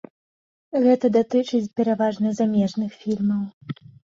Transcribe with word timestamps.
Гэта 0.85 1.11
датычыць 1.17 1.71
пераважна 1.81 2.35
замежных 2.41 2.99
фільмаў. 3.03 3.47